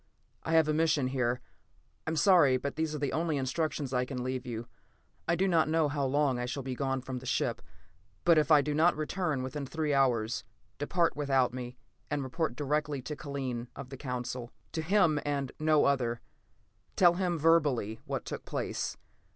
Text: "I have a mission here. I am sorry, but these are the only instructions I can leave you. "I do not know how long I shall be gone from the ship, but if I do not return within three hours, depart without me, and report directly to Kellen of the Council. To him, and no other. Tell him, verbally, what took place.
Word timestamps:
"I 0.41 0.53
have 0.53 0.67
a 0.67 0.73
mission 0.73 1.09
here. 1.09 1.41
I 2.07 2.09
am 2.09 2.15
sorry, 2.15 2.57
but 2.57 2.75
these 2.75 2.95
are 2.95 2.97
the 2.97 3.13
only 3.13 3.37
instructions 3.37 3.93
I 3.93 4.03
can 4.03 4.23
leave 4.23 4.47
you. 4.47 4.65
"I 5.27 5.35
do 5.35 5.47
not 5.47 5.69
know 5.69 5.89
how 5.89 6.05
long 6.07 6.39
I 6.39 6.47
shall 6.47 6.63
be 6.63 6.73
gone 6.73 7.01
from 7.01 7.19
the 7.19 7.27
ship, 7.27 7.61
but 8.25 8.39
if 8.39 8.49
I 8.49 8.63
do 8.63 8.73
not 8.73 8.97
return 8.97 9.43
within 9.43 9.63
three 9.63 9.93
hours, 9.93 10.43
depart 10.79 11.15
without 11.15 11.53
me, 11.53 11.77
and 12.09 12.23
report 12.23 12.55
directly 12.55 13.03
to 13.03 13.15
Kellen 13.15 13.67
of 13.75 13.89
the 13.89 13.95
Council. 13.97 14.51
To 14.71 14.81
him, 14.81 15.19
and 15.23 15.51
no 15.59 15.85
other. 15.85 16.19
Tell 16.95 17.13
him, 17.13 17.37
verbally, 17.37 17.99
what 18.05 18.25
took 18.25 18.43
place. 18.43 18.97